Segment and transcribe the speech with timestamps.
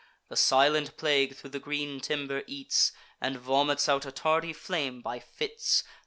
[0.29, 5.19] The silent plague thro' the green timber eats, And vomits out a tardy flame by
[5.19, 5.83] fits.